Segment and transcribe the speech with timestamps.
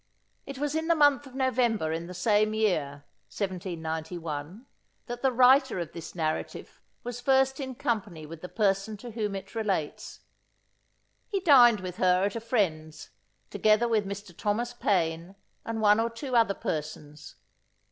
[0.47, 4.65] It was in the month of November in the same year (1791),
[5.05, 9.35] that the writer of this narrative was first in company with the person to whom
[9.35, 10.21] it relates.
[11.27, 13.11] He dined with her at a friend's,
[13.51, 14.35] together with Mr.
[14.35, 17.35] Thomas Paine and one or two other persons.